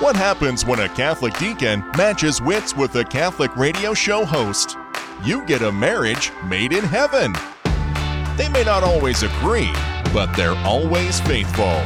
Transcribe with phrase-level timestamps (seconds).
[0.00, 4.76] What happens when a Catholic deacon matches wits with a Catholic radio show host?
[5.22, 7.34] You get a marriage made in heaven.
[8.36, 9.70] They may not always agree,
[10.12, 11.82] but they're always faithful.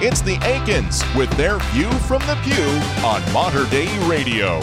[0.00, 4.60] It's the Aikens with their view from the pew on Mater Dei Radio.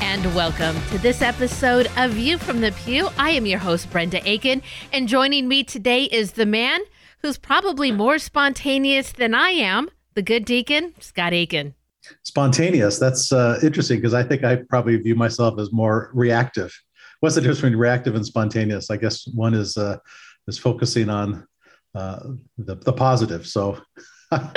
[0.00, 3.08] And welcome to this episode of View from the Pew.
[3.16, 6.80] I am your host, Brenda Aiken, and joining me today is the man
[7.22, 9.88] who's probably more spontaneous than I am,
[10.18, 11.74] the good deacon, Scott Aiken
[12.24, 12.98] spontaneous.
[12.98, 16.74] That's uh, interesting because I think I probably view myself as more reactive.
[17.20, 18.90] What's the difference between reactive and spontaneous?
[18.90, 19.98] I guess one is uh,
[20.48, 21.46] is focusing on
[21.94, 22.20] uh,
[22.56, 23.46] the, the positive.
[23.46, 23.80] So
[24.32, 24.50] I,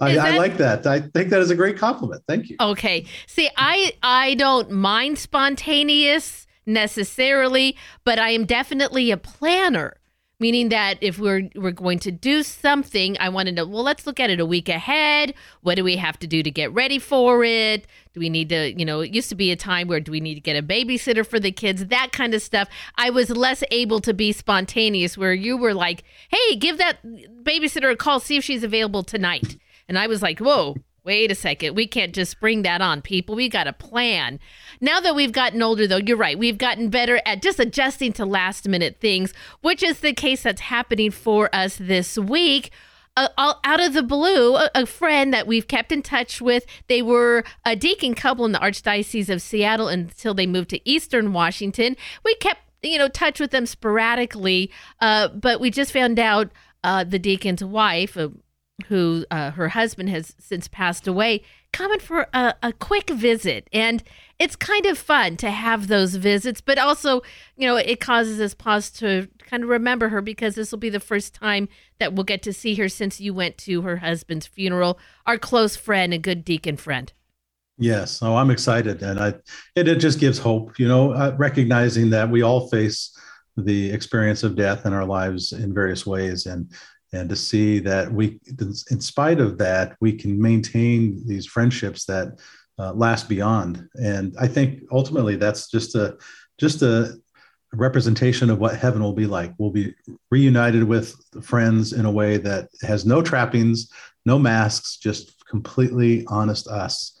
[0.00, 0.84] that, I, like that.
[0.84, 2.22] I think that is a great compliment.
[2.26, 2.56] Thank you.
[2.58, 3.06] Okay.
[3.28, 9.98] See, I I don't mind spontaneous necessarily, but I am definitely a planner
[10.40, 14.06] meaning that if we're we're going to do something i want to know well let's
[14.06, 15.34] look at it a week ahead.
[15.62, 17.86] What do we have to do to get ready for it?
[18.12, 20.20] Do we need to you know it used to be a time where do we
[20.20, 21.86] need to get a babysitter for the kids?
[21.86, 22.68] That kind of stuff.
[22.96, 27.92] I was less able to be spontaneous where you were like hey give that babysitter
[27.92, 29.56] a call see if she's available tonight.
[29.88, 33.34] And i was like whoa wait a second we can't just spring that on people
[33.34, 34.38] we got a plan
[34.80, 36.38] now that we've gotten older, though, you're right.
[36.38, 40.60] We've gotten better at just adjusting to last minute things, which is the case that's
[40.62, 42.70] happening for us this week.
[43.16, 46.66] Uh, out of the blue, a, a, friend that we've kept in touch with.
[46.88, 51.32] They were a deacon couple in the Archdiocese of Seattle until they moved to Eastern
[51.32, 51.96] Washington.
[52.24, 56.50] We kept, you know, touch with them sporadically, uh, but we just found out
[56.82, 58.18] uh, the deacon's wife,
[58.88, 63.68] who uh, her husband has since passed away, coming for a, a quick visit.
[63.72, 64.02] And
[64.38, 67.22] it's kind of fun to have those visits, but also,
[67.56, 70.90] you know, it causes us pause to kind of remember her because this will be
[70.90, 74.46] the first time that we'll get to see her since you went to her husband's
[74.46, 77.12] funeral, our close friend and good deacon friend.
[77.76, 79.34] Yes, oh, I'm excited, and I
[79.74, 83.18] it, it just gives hope, you know, uh, recognizing that we all face
[83.56, 86.70] the experience of death in our lives in various ways, and
[87.14, 88.40] and to see that we,
[88.90, 92.38] in spite of that, we can maintain these friendships that
[92.78, 93.88] uh, last beyond.
[93.94, 96.16] And I think ultimately that's just a
[96.58, 97.14] just a
[97.72, 99.52] representation of what heaven will be like.
[99.58, 99.94] We'll be
[100.30, 103.90] reunited with friends in a way that has no trappings,
[104.24, 107.13] no masks, just completely honest us.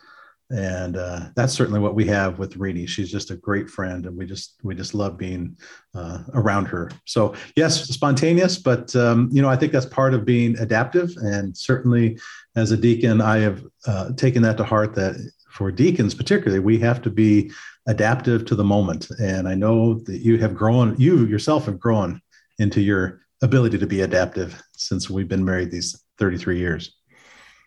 [0.54, 2.86] And uh, that's certainly what we have with Rini.
[2.86, 5.56] She's just a great friend, and we just we just love being
[5.96, 6.92] uh, around her.
[7.06, 11.10] So yes, spontaneous, but um, you know I think that's part of being adaptive.
[11.16, 12.20] And certainly,
[12.54, 14.94] as a deacon, I have uh, taken that to heart.
[14.94, 15.16] That
[15.54, 17.48] for deacons particularly we have to be
[17.86, 22.20] adaptive to the moment and i know that you have grown you yourself have grown
[22.58, 26.96] into your ability to be adaptive since we've been married these 33 years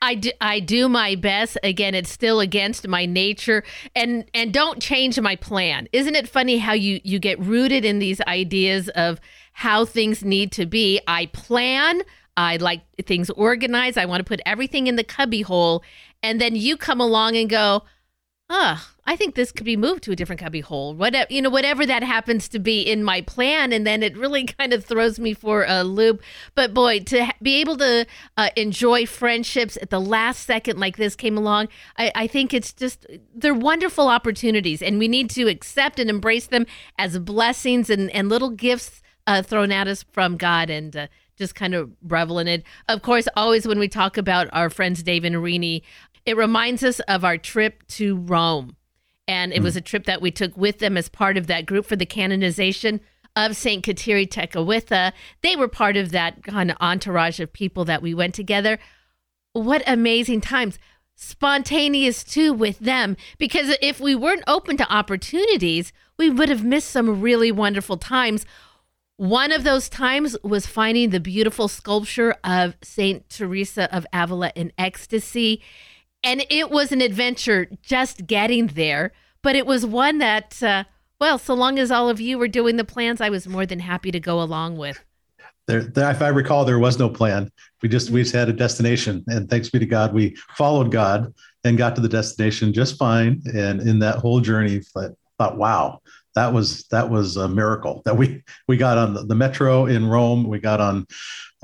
[0.02, 1.58] I do, I do my best.
[1.63, 3.63] Again, it's still against my nature
[3.96, 5.88] and and don't change my plan.
[5.91, 9.19] Isn't it funny how you you get rooted in these ideas of
[9.53, 11.02] how things need to be?
[11.07, 12.03] I plan,
[12.36, 13.97] I like things organized.
[13.97, 15.84] I want to put everything in the cubby hole
[16.24, 17.84] and then you come along and go,
[18.50, 20.94] ah, I think this could be moved to a different cubby hole.
[20.94, 24.46] Whatever you know, whatever that happens to be in my plan, and then it really
[24.59, 26.22] kind of throws me for a loop.
[26.56, 28.06] But boy, to be able to
[28.38, 32.74] uh, enjoy friendships at the last second like this came along, I, I think it's
[32.74, 36.66] just they're wonderful opportunities, and we need to accept and embrace them
[36.97, 40.96] as blessings and and little gifts uh, thrown at us from God and.
[40.96, 41.07] Uh,
[41.38, 42.63] just kind of revel in it.
[42.90, 45.84] Of course, always when we talk about our friends Dave and Rini,
[46.27, 48.75] it reminds us of our trip to Rome.
[49.29, 49.63] And it mm.
[49.63, 52.05] was a trip that we took with them as part of that group for the
[52.05, 52.99] canonization
[53.38, 53.83] of St.
[53.83, 55.13] Kateri Tekakwitha.
[55.41, 58.77] They were part of that kind of entourage of people that we went together.
[59.53, 60.77] What amazing times.
[61.15, 63.15] Spontaneous too with them.
[63.38, 68.45] Because if we weren't open to opportunities, we would have missed some really wonderful times.
[69.15, 73.29] One of those times was finding the beautiful sculpture of St.
[73.29, 75.61] Teresa of Avila in ecstasy.
[76.27, 80.83] And it was an adventure just getting there, but it was one that, uh,
[81.21, 83.79] well, so long as all of you were doing the plans, I was more than
[83.79, 85.01] happy to go along with.
[85.68, 87.50] There, there, if I recall, there was no plan.
[87.81, 91.33] We just we just had a destination, and thanks be to God, we followed God
[91.63, 93.41] and got to the destination just fine.
[93.53, 95.07] And in that whole journey, I
[95.38, 96.01] thought, wow,
[96.38, 100.06] that was that was a miracle that we we got on the, the metro in
[100.07, 100.48] Rome.
[100.48, 101.07] We got on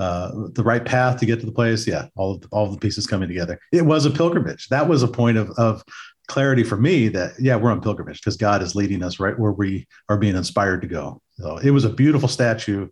[0.00, 1.86] uh, the right path to get to the place.
[1.86, 3.60] Yeah, all of the, all of the pieces coming together.
[3.72, 4.68] It was a pilgrimage.
[4.68, 5.84] That was a point of of
[6.26, 9.52] clarity for me that yeah, we're on pilgrimage because God is leading us right where
[9.52, 11.20] we are being inspired to go.
[11.38, 12.88] So it was a beautiful statue.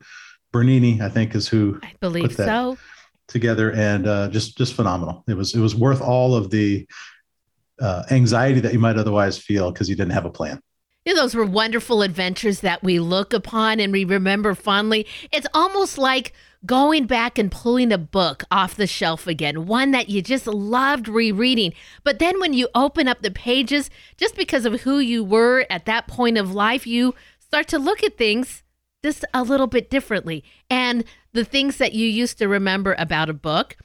[0.53, 2.79] Bernini, I think, is who I believe so
[3.27, 5.25] together, and uh, just just phenomenal.
[5.27, 6.87] It was it was worth all of the
[7.81, 10.61] uh, anxiety that you might otherwise feel because you didn't have a plan.
[11.05, 15.07] You know, those were wonderful adventures that we look upon and we remember fondly.
[15.33, 16.33] It's almost like
[16.65, 21.09] going back and pulling a book off the shelf again, one that you just loved
[21.09, 21.73] rereading.
[22.05, 25.87] But then when you open up the pages, just because of who you were at
[25.87, 28.63] that point of life, you start to look at things
[29.05, 30.45] just a little bit differently.
[30.71, 33.77] And the things that you used to remember about a book,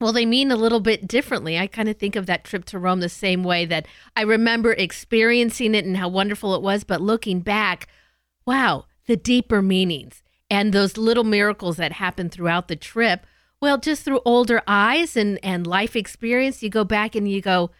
[0.00, 1.58] well, they mean a little bit differently.
[1.58, 3.86] I kind of think of that trip to Rome the same way that
[4.16, 7.88] I remember experiencing it and how wonderful it was, but looking back,
[8.44, 13.26] wow, the deeper meanings and those little miracles that happened throughout the trip.
[13.60, 17.70] Well, just through older eyes and, and life experience, you go back and you go,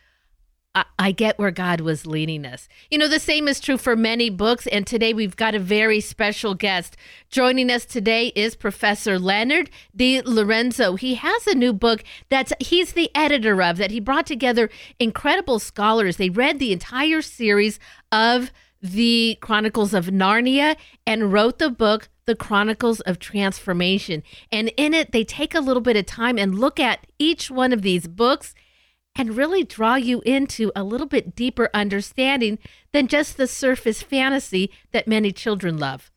[0.75, 2.69] I, get where God was leading us.
[2.91, 4.67] You know, the same is true for many books.
[4.67, 6.97] And today we've got a very special guest.
[7.31, 10.99] Joining us today is Professor Leonard DeLorenzo.
[10.99, 14.69] He has a new book that he's the editor of that he brought together
[14.99, 16.17] incredible scholars.
[16.17, 17.79] They read the entire series
[18.11, 18.50] of
[18.82, 24.23] the Chronicles of Narnia and wrote the book the Chronicles of Transformation.
[24.50, 27.73] And in it, they take a little bit of time and look at each one
[27.73, 28.55] of these books
[29.17, 32.59] and really draw you into a little bit deeper understanding
[32.93, 36.11] than just the surface fantasy that many children love.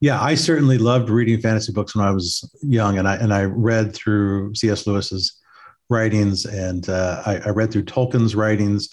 [0.00, 3.44] Yeah, I certainly loved reading fantasy books when I was young, and I and I
[3.44, 4.84] read through C.S.
[4.84, 5.40] Lewis's
[5.88, 8.88] writings, and uh, I, I, read through Tolkien's writings,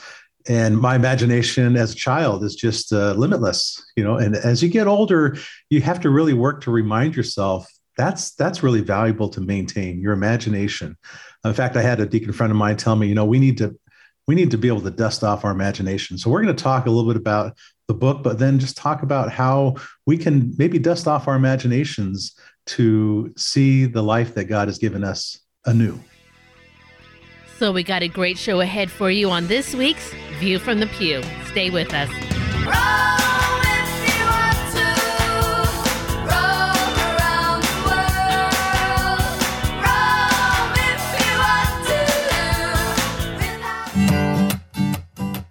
[0.48, 4.18] and my imagination as a child is just uh, limitless, you know.
[4.18, 5.36] And as you get older,
[5.72, 7.66] you have to really work to remind yourself
[7.98, 10.96] that's that's really valuable to maintain your imagination.
[11.46, 13.58] In fact, I had a deacon friend of mine tell me, you know, we need
[13.60, 13.78] to
[14.28, 16.18] we need to be able to dust off our imagination.
[16.20, 17.58] So we're going to talk a little bit about
[17.88, 22.36] the book, but then just talk about how we can maybe dust off our imaginations
[22.68, 26.00] to see the life that God has given us anew.
[27.58, 30.88] So we got a great show ahead for you on this week's View from the
[30.88, 31.24] Pew.
[31.48, 33.19] Stay with us.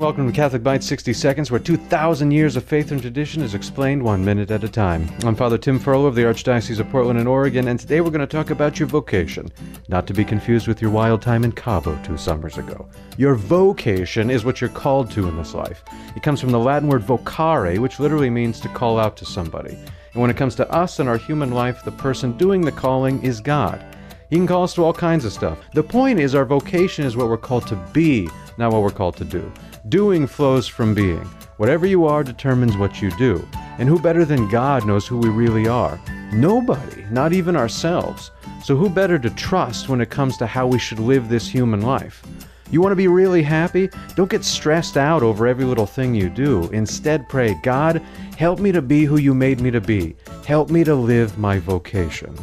[0.09, 4.03] Welcome to Catholic Bites 60 Seconds, where 2,000 years of faith and tradition is explained
[4.03, 5.07] one minute at a time.
[5.23, 8.23] I'm Father Tim Furlow of the Archdiocese of Portland and Oregon, and today we're going
[8.23, 9.53] to talk about your vocation,
[9.89, 12.89] not to be confused with your wild time in Cabo two summers ago.
[13.19, 15.85] Your vocation is what you're called to in this life.
[16.17, 19.75] It comes from the Latin word vocare, which literally means to call out to somebody.
[20.15, 23.23] And when it comes to us and our human life, the person doing the calling
[23.23, 23.85] is God.
[24.31, 25.59] He can call us to all kinds of stuff.
[25.75, 29.17] The point is, our vocation is what we're called to be, not what we're called
[29.19, 29.53] to do.
[29.87, 31.25] Doing flows from being.
[31.57, 33.47] Whatever you are determines what you do.
[33.79, 36.01] And who better than God knows who we really are?
[36.33, 38.33] Nobody, not even ourselves.
[38.63, 41.81] So, who better to trust when it comes to how we should live this human
[41.83, 42.23] life?
[42.71, 43.89] You want to be really happy?
[44.17, 46.69] Don't get stressed out over every little thing you do.
[46.71, 48.03] Instead, pray, God,
[48.37, 50.17] help me to be who you made me to be.
[50.45, 52.37] Help me to live my vocation.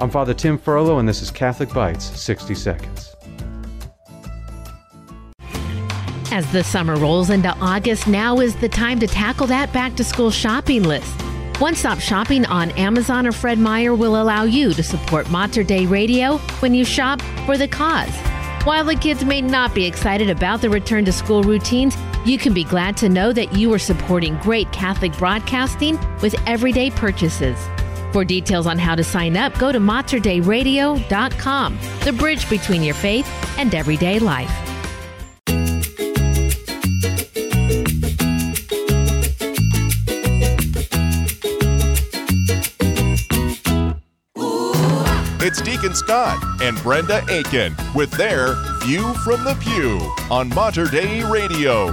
[0.00, 3.11] I'm Father Tim Furlow, and this is Catholic Bites 60 Seconds.
[6.32, 10.02] As the summer rolls into August, now is the time to tackle that back to
[10.02, 11.12] school shopping list.
[11.60, 15.84] One stop shopping on Amazon or Fred Meyer will allow you to support Mater Dei
[15.84, 18.16] Radio when you shop for the cause.
[18.64, 22.54] While the kids may not be excited about the return to school routines, you can
[22.54, 27.58] be glad to know that you are supporting great Catholic broadcasting with everyday purchases.
[28.10, 33.28] For details on how to sign up, go to materdeiradio.com, the bridge between your faith
[33.58, 34.71] and everyday life.
[45.82, 49.98] Deacon Scott and Brenda Aiken with their View from the Pew
[50.30, 51.86] on Mater Dei Radio.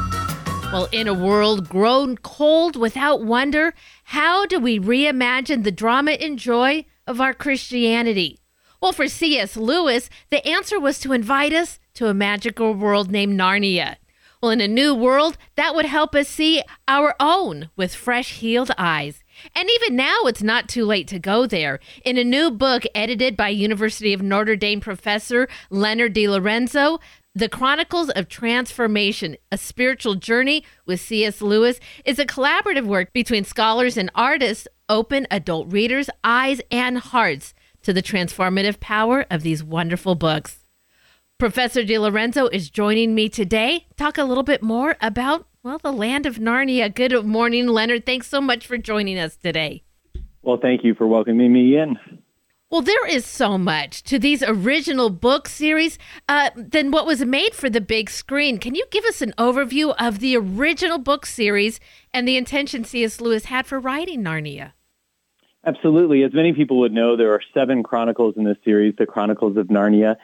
[0.71, 6.37] Well, in a world grown cold without wonder, how do we reimagine the drama and
[6.37, 8.39] joy of our Christianity?
[8.79, 9.57] Well, for C.S.
[9.57, 13.95] Lewis, the answer was to invite us to a magical world named Narnia.
[14.39, 18.69] Well, in a new world, that would help us see our own with fresh, healed
[18.77, 19.23] eyes.
[19.55, 21.79] And even now, it's not too late to go there.
[22.03, 26.99] In a new book edited by University of Notre Dame professor Leonard DeLorenzo,
[27.35, 31.41] The Chronicles of Transformation, a spiritual journey with C.S.
[31.41, 37.53] Lewis, is a collaborative work between scholars and artists, open adult readers' eyes and hearts
[37.83, 40.59] to the transformative power of these wonderful books.
[41.37, 43.87] Professor DeLorenzo is joining me today.
[43.95, 46.93] Talk a little bit more about well, the land of Narnia.
[46.93, 48.05] Good morning, Leonard.
[48.05, 49.83] Thanks so much for joining us today.
[50.41, 51.97] Well, thank you for welcoming me in.
[52.71, 55.97] Well, there is so much to these original book series
[56.29, 58.59] uh, than what was made for the big screen.
[58.59, 61.79] Can you give us an overview of the original book series
[62.13, 63.19] and the intention C.S.
[63.19, 64.73] Lewis had for writing Narnia?
[65.65, 66.23] Absolutely.
[66.23, 69.67] As many people would know, there are seven chronicles in this series, the Chronicles of
[69.67, 70.15] Narnia.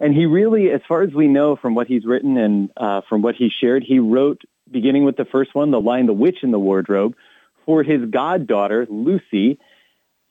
[0.00, 3.22] And he really, as far as we know from what he's written and uh, from
[3.22, 4.42] what he shared, he wrote,
[4.72, 7.14] beginning with the first one, The Lion, the Witch, in the Wardrobe,
[7.64, 9.58] for his goddaughter, Lucy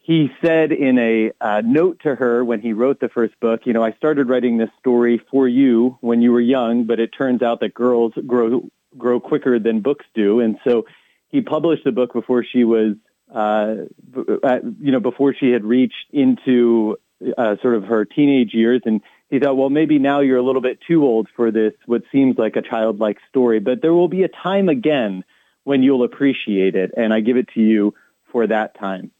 [0.03, 3.73] he said in a uh, note to her when he wrote the first book, you
[3.73, 7.41] know, I started writing this story for you when you were young, but it turns
[7.41, 10.85] out that girls grow grow quicker than books do, and so
[11.29, 12.95] he published the book before she was,
[13.33, 13.75] uh,
[14.43, 16.97] uh, you know, before she had reached into
[17.37, 18.99] uh, sort of her teenage years, and
[19.31, 22.37] he thought, well, maybe now you're a little bit too old for this, what seems
[22.37, 25.23] like a childlike story, but there will be a time again
[25.63, 27.93] when you'll appreciate it, and I give it to you
[28.31, 29.11] for that time.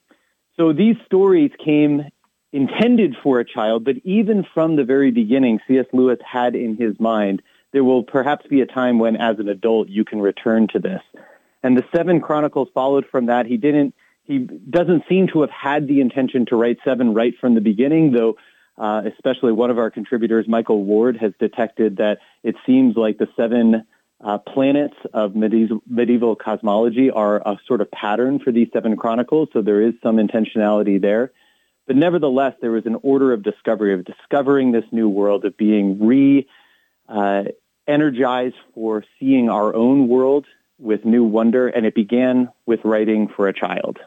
[0.58, 2.03] So these stories came
[2.51, 5.86] intended for a child, but even from the very beginning, C.S.
[5.94, 7.41] Lewis had in his mind,
[7.72, 11.01] there will perhaps be a time when, as an adult, you can return to this.
[11.63, 13.46] And the seven chronicles followed from that.
[13.46, 17.56] He didn't, he doesn't seem to have had the intention to write seven right from
[17.56, 18.36] the beginning, though
[18.78, 23.28] uh, especially one of our contributors, Michael Ward, has detected that it seems like the
[23.36, 23.86] seven
[24.24, 29.62] uh, planets of medieval, cosmology are a sort of pattern for these seven chronicles, so
[29.62, 31.32] there is some intentionality there.
[31.88, 36.06] But nevertheless, there was an order of discovery, of discovering this new world, of being
[36.06, 36.48] re
[37.10, 37.44] uh,
[37.88, 40.46] energized for seeing our own world
[40.78, 44.00] with new wonder, and it began with writing for a child.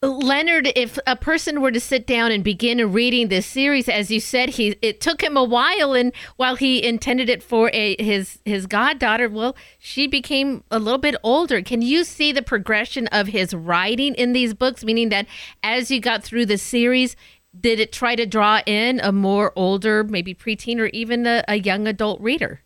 [0.00, 4.20] Leonard, if a person were to sit down and begin reading this series, as you
[4.20, 8.38] said, he it took him a while, and while he intended it for a, his
[8.44, 11.62] his goddaughter, well, she became a little bit older.
[11.62, 14.84] Can you see the progression of his writing in these books?
[14.84, 15.26] Meaning that
[15.64, 17.16] as you got through the series,
[17.60, 21.56] did it try to draw in a more older, maybe preteen, or even a, a
[21.56, 22.60] young adult reader?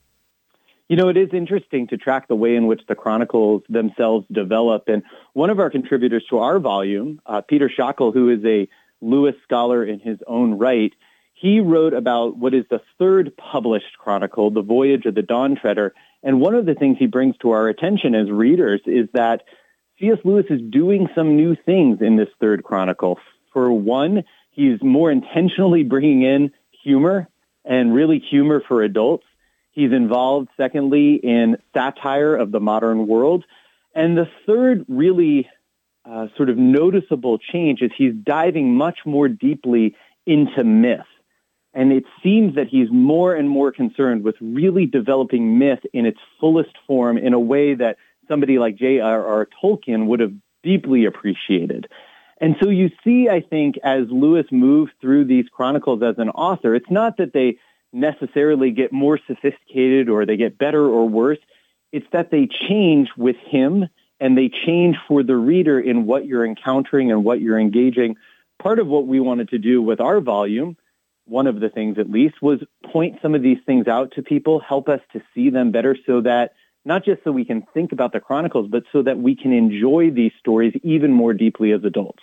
[0.88, 4.84] You know, it is interesting to track the way in which the chronicles themselves develop.
[4.88, 8.68] And one of our contributors to our volume, uh, Peter Schakel, who is a
[9.00, 10.92] Lewis scholar in his own right,
[11.34, 15.92] he wrote about what is the third published chronicle, The Voyage of the Dawn Treader.
[16.22, 19.42] And one of the things he brings to our attention as readers is that
[19.98, 20.18] C.S.
[20.24, 23.18] Lewis is doing some new things in this third chronicle.
[23.52, 27.28] For one, he's more intentionally bringing in humor
[27.64, 29.24] and really humor for adults.
[29.72, 33.44] He's involved, secondly, in satire of the modern world.
[33.94, 35.48] And the third really
[36.04, 39.94] uh, sort of noticeable change is he's diving much more deeply
[40.26, 41.00] into myth.
[41.74, 46.18] And it seems that he's more and more concerned with really developing myth in its
[46.38, 47.96] fullest form in a way that
[48.28, 49.48] somebody like J.R.R.
[49.62, 50.32] Tolkien would have
[50.62, 51.88] deeply appreciated.
[52.40, 56.74] And so you see, I think, as Lewis moves through these chronicles as an author,
[56.74, 57.58] it's not that they
[57.92, 61.38] necessarily get more sophisticated or they get better or worse.
[61.92, 66.46] It's that they change with him and they change for the reader in what you're
[66.46, 68.16] encountering and what you're engaging.
[68.60, 70.76] Part of what we wanted to do with our volume,
[71.26, 74.60] one of the things at least, was point some of these things out to people,
[74.60, 76.52] help us to see them better so that
[76.84, 80.10] not just so we can think about the chronicles, but so that we can enjoy
[80.10, 82.22] these stories even more deeply as adults.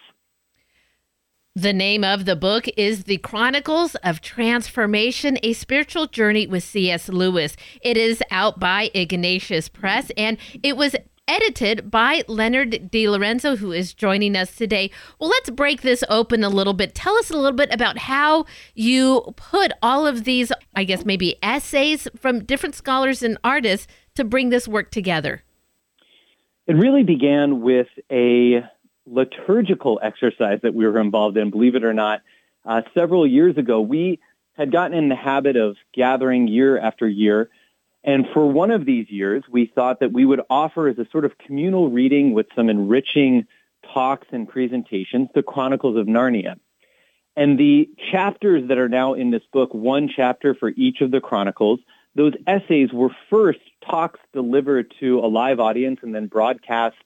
[1.60, 7.10] The name of the book is The Chronicles of Transformation, a spiritual journey with C.S.
[7.10, 7.58] Lewis.
[7.82, 10.96] It is out by Ignatius Press and it was
[11.28, 14.89] edited by Leonard DeLorenzo, who is joining us today.
[15.20, 16.96] Well, let's break this open a little bit.
[16.96, 21.36] Tell us a little bit about how you put all of these, I guess, maybe
[21.44, 23.86] essays from different scholars and artists
[24.16, 25.44] to bring this work together.
[26.68, 28.63] It really began with a
[29.10, 32.22] liturgical exercise that we were involved in, believe it or not,
[32.66, 33.82] uh, several years ago.
[33.82, 34.20] We
[34.54, 37.50] had gotten in the habit of gathering year after year.
[38.04, 41.25] And for one of these years, we thought that we would offer as a sort
[41.25, 43.48] of communal reading with some enriching
[43.94, 46.60] talks and presentations, the Chronicles of Narnia.
[47.36, 51.22] And the chapters that are now in this book, one chapter for each of the
[51.22, 51.80] Chronicles,
[52.16, 56.98] those essays were first talks delivered to a live audience and then broadcast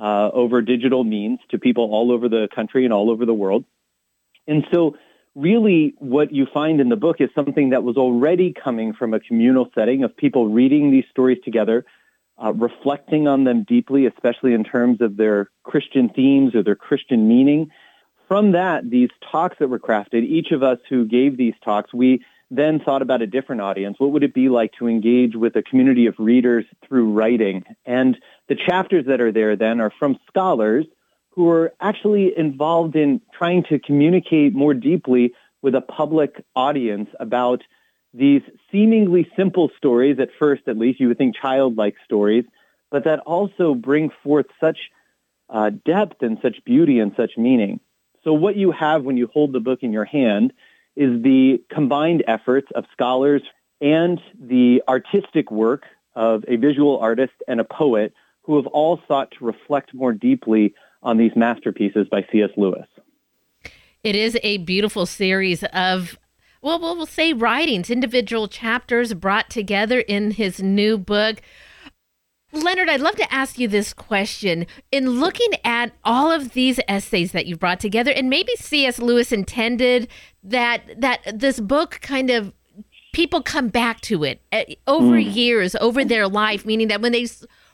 [0.00, 3.64] uh, over digital means to people all over the country and all over the world.
[4.46, 4.96] And so
[5.34, 9.20] really what you find in the book is something that was already coming from a
[9.20, 11.84] communal setting of people reading these stories together,
[12.42, 17.28] uh, reflecting on them deeply, especially in terms of their Christian themes or their Christian
[17.28, 17.70] meaning.
[18.26, 22.24] From that, these talks that were crafted, each of us who gave these talks, we
[22.50, 23.96] then thought about a different audience.
[23.98, 27.64] What would it be like to engage with a community of readers through writing?
[27.84, 28.16] And
[28.50, 30.84] the chapters that are there then are from scholars
[31.30, 37.62] who are actually involved in trying to communicate more deeply with a public audience about
[38.12, 38.42] these
[38.72, 42.44] seemingly simple stories, at first at least, you would think childlike stories,
[42.90, 44.78] but that also bring forth such
[45.48, 47.78] uh, depth and such beauty and such meaning.
[48.24, 50.52] So, what you have when you hold the book in your hand
[50.96, 53.42] is the combined efforts of scholars
[53.80, 55.84] and the artistic work
[56.16, 58.12] of a visual artist and a poet
[58.50, 62.50] who have all sought to reflect more deeply on these masterpieces by C.S.
[62.56, 62.86] Lewis.
[64.02, 66.18] It is a beautiful series of
[66.60, 71.40] well, we'll say writings, individual chapters brought together in his new book.
[72.52, 74.66] Leonard, I'd love to ask you this question.
[74.90, 78.98] In looking at all of these essays that you've brought together, and maybe C.S.
[78.98, 80.08] Lewis intended
[80.42, 82.52] that that this book kind of
[83.12, 85.34] people come back to it eh, over mm.
[85.34, 87.28] years, over their life, meaning that when they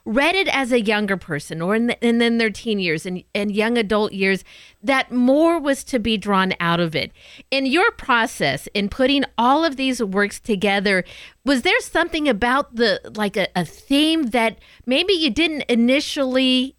[0.06, 3.24] read it as a younger person or in, the, and then their teen years and,
[3.34, 4.44] and young adult years,
[4.82, 7.10] that more was to be drawn out of it.
[7.50, 11.04] In your process, in putting all of these works together,
[11.44, 16.76] was there something about the, like a, a theme that maybe you didn't initially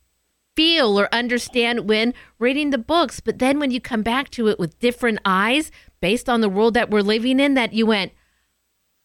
[0.55, 4.57] feel or understand when reading the books, but then when you come back to it
[4.57, 5.69] with different eyes
[5.99, 8.13] based on the world that we're living in, that you went,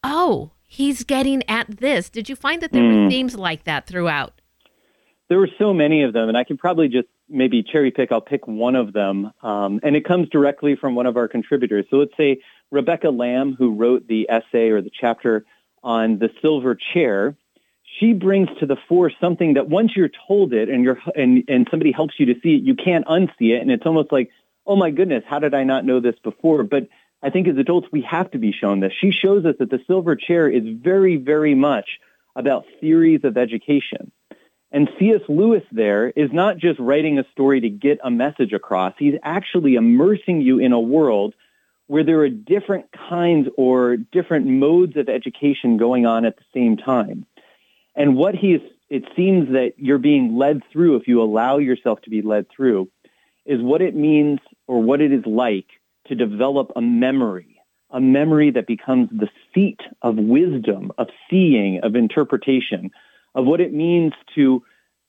[0.04, 2.08] oh, he's getting at this.
[2.08, 3.04] Did you find that there mm.
[3.04, 4.40] were themes like that throughout?
[5.28, 8.10] There were so many of them, and I can probably just maybe cherry pick.
[8.10, 11.84] I'll pick one of them, um, and it comes directly from one of our contributors.
[11.90, 15.44] So let's say Rebecca Lamb, who wrote the essay or the chapter
[15.82, 17.36] on the silver chair.
[18.00, 21.68] She brings to the fore something that once you're told it and you're and, and
[21.70, 24.30] somebody helps you to see it, you can't unsee it, and it's almost like,
[24.66, 26.62] oh my goodness, how did I not know this before?
[26.62, 26.88] But
[27.22, 28.92] I think as adults, we have to be shown this.
[29.00, 32.00] She shows us that the silver chair is very, very much
[32.34, 34.10] about theories of education.
[34.72, 35.20] And C.S.
[35.28, 38.94] Lewis there is not just writing a story to get a message across.
[38.98, 41.34] He's actually immersing you in a world
[41.86, 46.78] where there are different kinds or different modes of education going on at the same
[46.78, 47.26] time.
[47.94, 52.10] And what he's, it seems that you're being led through, if you allow yourself to
[52.10, 52.88] be led through,
[53.44, 55.66] is what it means or what it is like
[56.12, 61.96] to develop a memory, a memory that becomes the seat of wisdom, of seeing, of
[61.96, 62.90] interpretation,
[63.34, 64.62] of what it means to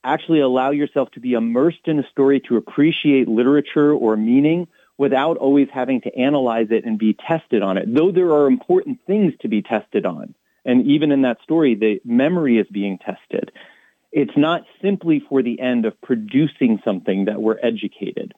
[0.04, 5.38] actually allow yourself to be immersed in a story to appreciate literature or meaning without
[5.38, 7.94] always having to analyze it and be tested on it.
[7.94, 10.36] Though there are important things to be tested on.
[10.64, 13.52] And even in that story, the memory is being tested.
[14.14, 18.34] It's not simply for the end of producing something that we're educated.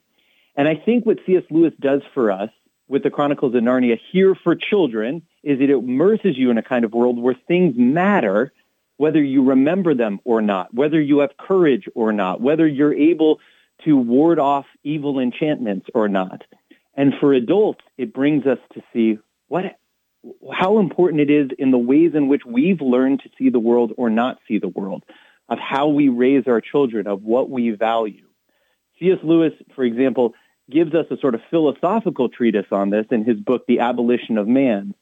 [0.56, 1.42] And I think what C.S.
[1.50, 2.50] Lewis does for us
[2.88, 6.84] with the Chronicles of Narnia here for children is it immerses you in a kind
[6.84, 8.52] of world where things matter,
[8.96, 13.40] whether you remember them or not, whether you have courage or not, whether you're able
[13.84, 16.42] to ward off evil enchantments or not.
[16.94, 19.78] And for adults, it brings us to see what,
[20.52, 23.92] how important it is in the ways in which we've learned to see the world
[23.98, 25.04] or not see the world,
[25.48, 28.26] of how we raise our children, of what we value.
[28.98, 29.18] C.S.
[29.22, 30.32] Lewis, for example,
[30.70, 34.48] gives us a sort of philosophical treatise on this in his book, The Abolition of
[34.48, 34.94] Man.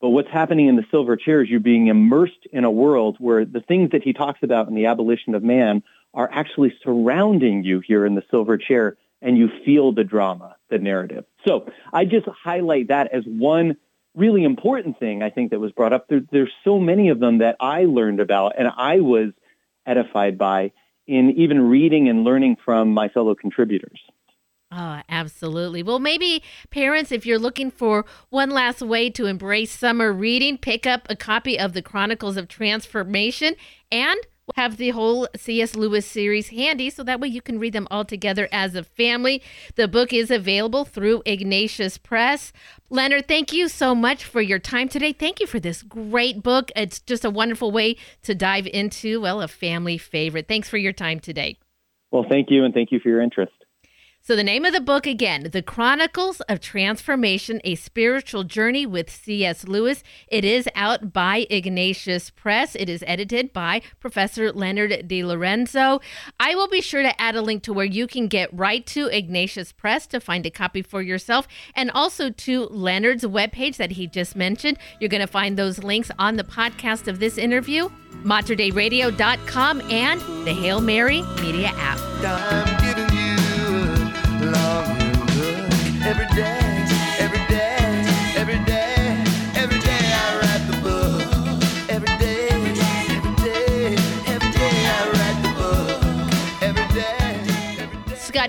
[0.00, 3.44] But what's happening in the silver chair is you're being immersed in a world where
[3.44, 5.82] the things that he talks about in The Abolition of Man
[6.14, 10.78] are actually surrounding you here in the silver chair, and you feel the drama, the
[10.78, 11.24] narrative.
[11.46, 13.76] So I just highlight that as one
[14.14, 16.08] really important thing I think that was brought up.
[16.08, 19.32] There, there's so many of them that I learned about and I was
[19.86, 20.72] edified by
[21.06, 24.00] in even reading and learning from my fellow contributors.
[24.70, 25.82] Oh, absolutely.
[25.82, 30.86] Well, maybe parents, if you're looking for one last way to embrace summer reading, pick
[30.86, 33.54] up a copy of the Chronicles of Transformation
[33.90, 34.18] and
[34.56, 35.74] have the whole C.S.
[35.74, 39.42] Lewis series handy so that way you can read them all together as a family.
[39.76, 42.52] The book is available through Ignatius Press.
[42.90, 45.12] Leonard, thank you so much for your time today.
[45.12, 46.70] Thank you for this great book.
[46.76, 50.48] It's just a wonderful way to dive into, well, a family favorite.
[50.48, 51.58] Thanks for your time today.
[52.10, 53.52] Well, thank you, and thank you for your interest.
[54.28, 59.08] So, the name of the book again, The Chronicles of Transformation A Spiritual Journey with
[59.08, 59.66] C.S.
[59.66, 60.02] Lewis.
[60.26, 62.74] It is out by Ignatius Press.
[62.74, 66.02] It is edited by Professor Leonard DeLorenzo.
[66.38, 69.06] I will be sure to add a link to where you can get right to
[69.06, 74.06] Ignatius Press to find a copy for yourself and also to Leonard's webpage that he
[74.06, 74.76] just mentioned.
[75.00, 77.88] You're going to find those links on the podcast of this interview,
[78.24, 83.17] materdeiradio.com, and the Hail Mary Media app.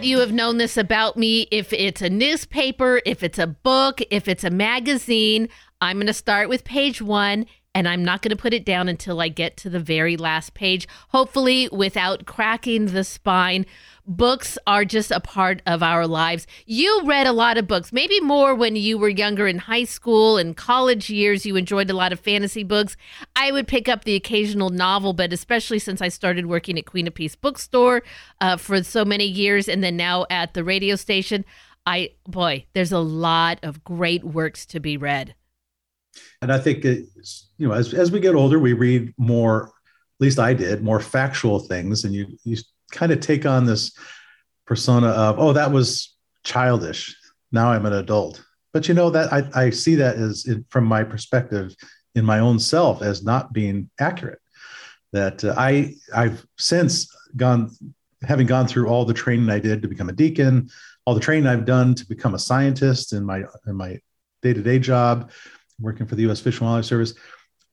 [0.10, 1.48] You have known this about me.
[1.52, 5.50] If it's a newspaper, if it's a book, if it's a magazine,
[5.82, 8.90] I'm going to start with page one and I'm not going to put it down
[8.90, 13.68] until I get to the very last page, hopefully without cracking the spine.
[14.10, 16.48] Books are just a part of our lives.
[16.66, 20.40] You read a lot of books, maybe more when you were younger in high school
[20.40, 21.46] and college years.
[21.46, 22.98] You enjoyed a lot of fantasy books.
[23.36, 27.06] I would pick up the occasional novel, but especially since I started working at Queen
[27.06, 28.02] of Peace Bookstore
[28.42, 31.46] uh, for so many years and then now at the radio station,
[31.86, 35.36] I, boy, there's a lot of great works to be read.
[36.42, 39.72] And I think it's, you know, as, as we get older, we read more, at
[40.20, 42.06] least I did, more factual things.
[42.06, 42.58] And you, you
[42.90, 43.96] kind of take on this
[44.66, 47.16] persona of, oh, that was childish.
[47.52, 48.44] Now I'm an adult.
[48.74, 51.76] But you know, that I, I see that as from my perspective
[52.16, 54.40] in my own self as not being accurate.
[55.12, 57.72] That uh, I, I've since gone,
[58.22, 60.70] having gone through all the training I did to become a deacon,
[61.06, 64.00] all the training I've done to become a scientist in my in my
[64.44, 65.32] day-to-day job,
[65.80, 66.40] working for the U.S.
[66.40, 67.14] Fish and Wildlife Service.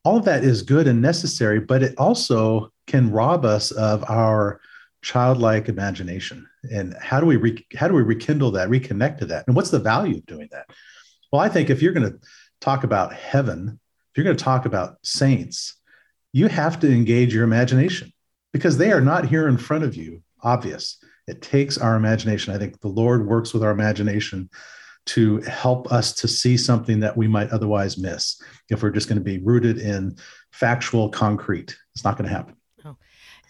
[0.05, 4.61] All of that is good and necessary, but it also can rob us of our
[5.07, 6.45] childlike imagination.
[6.73, 9.47] And how do we re- how do we rekindle that, reconnect to that?
[9.47, 10.67] And what's the value of doing that?
[11.31, 12.19] Well, I think if you're going to
[12.61, 13.79] talk about heaven,
[14.11, 15.77] if you're going to talk about saints,
[16.33, 18.13] you have to engage your imagination
[18.53, 20.99] because they are not here in front of you, obvious.
[21.29, 22.53] It takes our imagination.
[22.53, 24.51] I think the Lord works with our imagination
[25.07, 29.19] to help us to see something that we might otherwise miss if we're just going
[29.19, 30.17] to be rooted in
[30.51, 31.77] factual concrete.
[31.95, 32.57] It's not going to happen.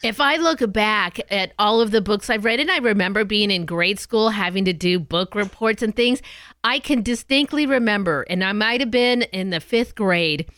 [0.03, 3.51] If I look back at all of the books I've read, and I remember being
[3.51, 6.21] in grade school having to do book reports and things,
[6.63, 10.51] I can distinctly remember, and I might have been in the fifth grade,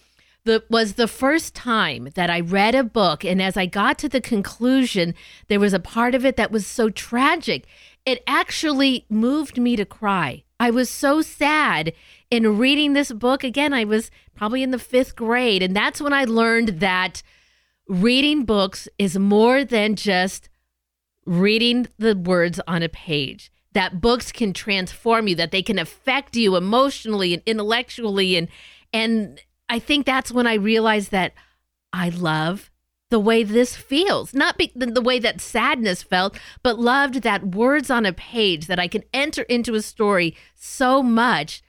[0.45, 3.25] that was the first time that I read a book.
[3.25, 5.15] And as I got to the conclusion,
[5.49, 7.67] there was a part of it that was so tragic.
[8.07, 10.45] It actually moved me to cry.
[10.59, 11.93] I was so sad
[12.31, 13.45] in reading this book.
[13.45, 15.63] Again, I was probably in the fifth grade.
[15.63, 17.23] And that's when I learned that
[17.89, 20.49] reading books is more than just
[21.25, 23.51] reading the words on a page.
[23.73, 28.37] That books can transform you, that they can affect you emotionally and intellectually.
[28.37, 28.49] And,
[28.93, 31.35] and I think that's when I realized that
[31.93, 32.71] I love
[33.11, 37.55] the way this feels, not be, the, the way that sadness felt, but loved that
[37.55, 41.63] words on a page that I can enter into a story so much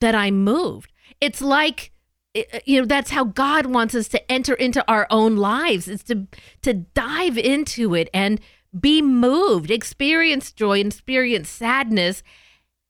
[0.00, 0.92] that I moved.
[1.20, 1.92] It's like
[2.36, 5.88] Uh, you know that's how God wants us to enter into our own lives.
[5.88, 6.26] It's to
[6.62, 8.40] to dive into it and
[8.78, 12.22] be moved, experience joy, experience sadness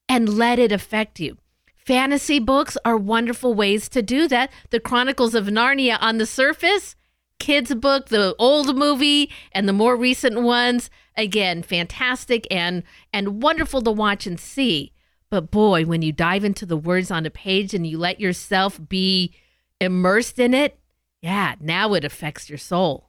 [0.09, 1.39] and let it affect you.
[1.77, 4.53] Fantasy books are wonderful ways to do that.
[4.71, 6.95] The Chronicles of Narnia on the surface
[7.43, 10.91] kids book, the old movie, and the more recent ones.
[11.17, 14.93] Again, fantastic and and wonderful to watch and see.
[15.33, 18.79] But boy, when you dive into the words on a page and you let yourself
[18.87, 19.33] be
[19.81, 20.79] immersed in it,
[21.23, 23.09] yeah, now it affects your soul.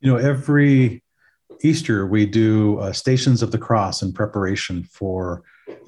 [0.00, 1.02] You know, every
[1.62, 5.44] Easter we do uh, Stations of the Cross in preparation for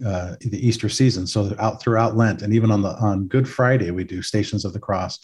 [0.06, 1.26] uh, the Easter season.
[1.26, 4.72] So out throughout Lent, and even on the on Good Friday, we do Stations of
[4.72, 5.18] the Cross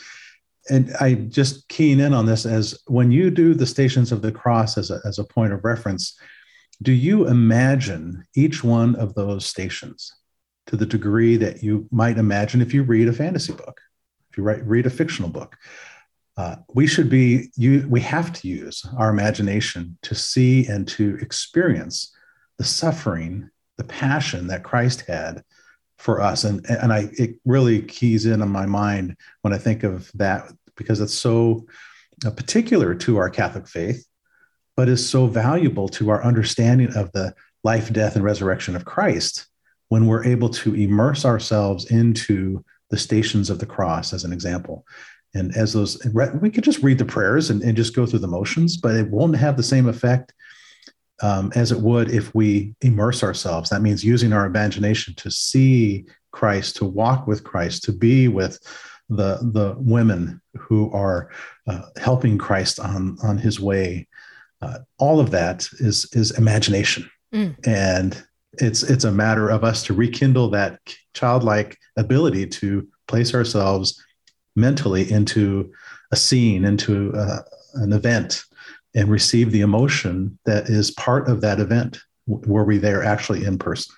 [0.69, 4.31] and I just keen in on this as when you do the Stations of the
[4.31, 6.19] Cross as a, as a point of reference,
[6.83, 10.15] do you imagine each one of those stations
[10.67, 13.81] to the degree that you might imagine if you read a fantasy book,
[14.31, 15.57] if you write, read a fictional book?
[16.37, 21.19] Uh, we should be you we have to use our imagination to see and to
[21.21, 22.15] experience
[22.57, 25.43] the suffering the passion that christ had
[25.99, 29.83] for us and and i it really keys in on my mind when i think
[29.83, 31.67] of that because it's so
[32.25, 34.07] uh, particular to our catholic faith
[34.77, 39.47] but is so valuable to our understanding of the life death and resurrection of christ
[39.89, 44.85] when we're able to immerse ourselves into the stations of the cross as an example
[45.35, 46.05] and as those
[46.41, 49.09] we could just read the prayers and, and just go through the motions but it
[49.11, 50.33] won't have the same effect
[51.23, 53.71] um, as it would if we immerse ourselves.
[53.71, 58.59] That means using our imagination to see Christ, to walk with Christ, to be with
[59.09, 61.31] the the women who are
[61.67, 64.07] uh, helping Christ on on His way.
[64.63, 67.55] Uh, all of that is is imagination, mm.
[67.67, 68.23] and
[68.55, 70.79] it's it's a matter of us to rekindle that
[71.15, 74.03] childlike ability to place ourselves
[74.57, 75.73] mentally into
[76.13, 77.39] a scene, into uh,
[77.75, 78.45] an event,
[78.95, 81.99] and receive the emotion that is part of that event.
[82.27, 83.95] Were we there actually in person?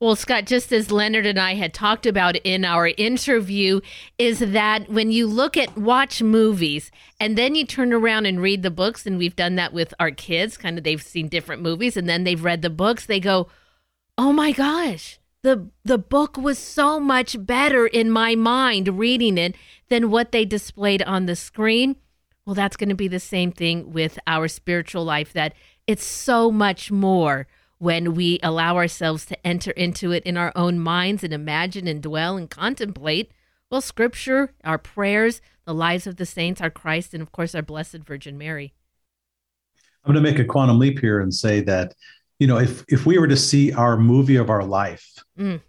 [0.00, 3.80] Well, Scott, just as Leonard and I had talked about in our interview,
[4.16, 8.62] is that when you look at watch movies and then you turn around and read
[8.62, 11.96] the books, and we've done that with our kids, kind of they've seen different movies
[11.96, 13.48] and then they've read the books, they go,
[14.16, 19.56] Oh my gosh, the the book was so much better in my mind reading it
[19.88, 21.96] than what they displayed on the screen.
[22.46, 25.54] Well, that's going to be the same thing with our spiritual life that
[25.88, 30.78] it's so much more when we allow ourselves to enter into it in our own
[30.78, 33.30] minds and imagine and dwell and contemplate.
[33.70, 37.62] Well, scripture, our prayers, the lives of the saints, our Christ, and of course, our
[37.62, 38.74] Blessed Virgin Mary.
[40.04, 41.94] I'm going to make a quantum leap here and say that,
[42.38, 45.06] you know, if, if we were to see our movie of our life,
[45.38, 45.60] mm.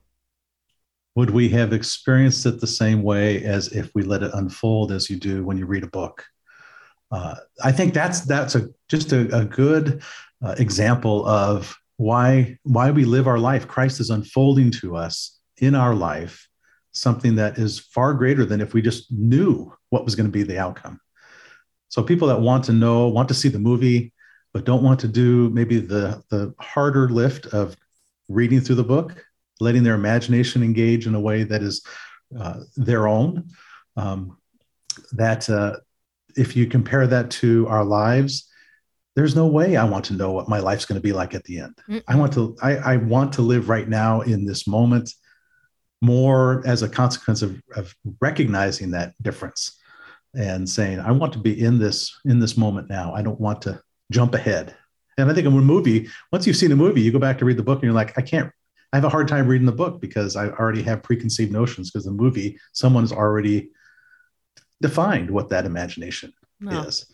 [1.15, 5.09] would we have experienced it the same way as if we let it unfold as
[5.09, 6.25] you do when you read a book?
[7.11, 10.03] Uh, I think that's that's a just a, a good
[10.43, 15.75] uh, example of why why we live our life christ is unfolding to us in
[15.75, 16.49] our life
[16.91, 20.43] something that is far greater than if we just knew what was going to be
[20.43, 20.99] the outcome.
[21.89, 24.13] So people that want to know want to see the movie
[24.53, 27.75] but don't want to do maybe the the harder lift of
[28.27, 29.25] reading through the book
[29.59, 31.83] letting their imagination engage in a way that is
[32.39, 33.49] uh, their own
[33.97, 34.37] um,
[35.11, 35.75] that uh,
[36.37, 38.48] if you compare that to our lives
[39.19, 41.43] there's no way I want to know what my life's going to be like at
[41.43, 41.75] the end.
[41.89, 42.01] Mm-mm.
[42.07, 45.13] I want to I, I, want to live right now in this moment
[46.01, 49.77] more as a consequence of, of recognizing that difference
[50.33, 53.13] and saying, I want to be in this in this moment now.
[53.13, 54.73] I don't want to jump ahead.
[55.17, 57.45] And I think in a movie, once you've seen a movie, you go back to
[57.45, 58.49] read the book and you're like, I can't,
[58.93, 62.05] I have a hard time reading the book because I already have preconceived notions because
[62.05, 63.71] the movie, someone's already
[64.81, 66.31] defined what that imagination
[66.87, 67.05] is.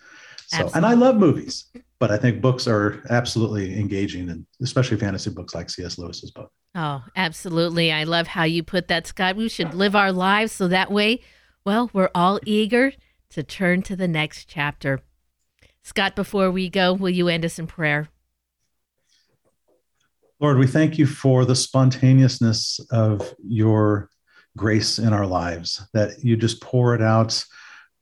[0.47, 1.65] So, and I love movies,
[1.99, 5.97] but I think books are absolutely engaging, and especially fantasy books like C.S.
[5.97, 6.51] Lewis's book.
[6.75, 7.91] Oh, absolutely.
[7.91, 9.35] I love how you put that, Scott.
[9.35, 11.21] We should live our lives so that way,
[11.65, 12.93] well, we're all eager
[13.31, 15.01] to turn to the next chapter.
[15.83, 18.09] Scott, before we go, will you end us in prayer?
[20.39, 24.09] Lord, we thank you for the spontaneousness of your
[24.57, 27.43] grace in our lives, that you just pour it out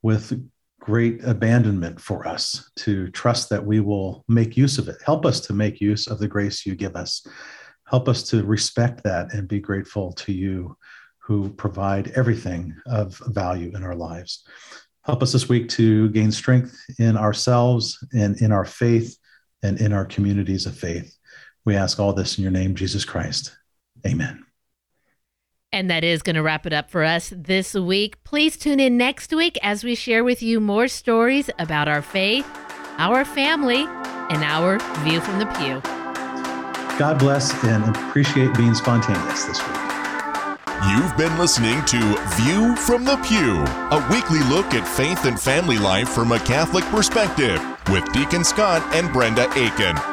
[0.02, 0.40] with
[0.84, 4.98] great abandonment for us to trust that we will make use of it.
[5.06, 7.26] Help us to make use of the grace you give us.
[7.88, 10.76] Help us to respect that and be grateful to you
[11.20, 14.46] who provide everything of value in our lives.
[15.06, 19.18] Help us this week to gain strength in ourselves and in our faith
[19.64, 21.16] and in our communities of faith.
[21.64, 23.56] We ask all this in your name, Jesus Christ.
[24.06, 24.44] Amen.
[25.74, 28.24] And that is going to wrap it up for us this week.
[28.24, 32.48] Please tune in next week as we share with you more stories about our faith,
[33.00, 33.86] our family,
[34.30, 35.82] and our view from the pew.
[37.00, 39.80] God bless and appreciate being spontaneous this week.
[40.92, 41.98] You've been listening to
[42.36, 46.84] View from the Pew, a weekly look at faith and family life from a Catholic
[46.86, 47.60] perspective
[47.90, 50.13] with Deacon Scott and Brenda Aiken.